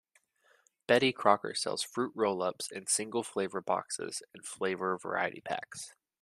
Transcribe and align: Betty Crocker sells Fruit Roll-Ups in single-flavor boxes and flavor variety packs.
Betty 0.87 1.11
Crocker 1.11 1.53
sells 1.53 1.83
Fruit 1.83 2.11
Roll-Ups 2.15 2.71
in 2.71 2.87
single-flavor 2.87 3.61
boxes 3.61 4.23
and 4.33 4.43
flavor 4.43 4.97
variety 4.97 5.41
packs. 5.41 5.93